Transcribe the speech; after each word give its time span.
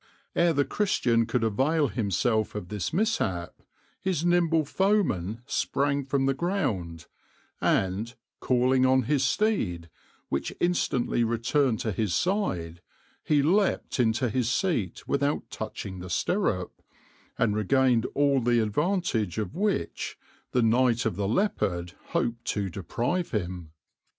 Ere 0.35 0.51
the 0.51 0.65
Christian 0.65 1.27
could 1.27 1.43
avail 1.43 1.89
himself 1.89 2.55
of 2.55 2.69
this 2.69 2.91
mishap, 2.91 3.61
his 4.01 4.25
nimble 4.25 4.65
foeman 4.65 5.43
sprang 5.45 6.03
from 6.07 6.25
the 6.25 6.33
ground, 6.33 7.05
and, 7.61 8.15
calling 8.39 8.83
on 8.83 9.03
his 9.03 9.23
steed, 9.23 9.91
which 10.27 10.55
instantly 10.59 11.23
returned 11.23 11.79
to 11.81 11.91
his 11.91 12.15
side, 12.15 12.81
he 13.23 13.43
leaped 13.43 13.99
into 13.99 14.27
his 14.31 14.49
seat 14.49 15.07
without 15.07 15.51
touching 15.51 15.99
the 15.99 16.09
stirrup, 16.09 16.81
and 17.37 17.55
regained 17.55 18.07
all 18.15 18.41
the 18.41 18.57
advantage 18.59 19.37
of 19.37 19.53
which 19.53 20.17
the 20.51 20.63
Knight 20.63 21.05
of 21.05 21.15
the 21.15 21.27
Leopard 21.27 21.93
hoped 22.05 22.43
to 22.45 22.71
deprive 22.71 23.29
him. 23.29 23.71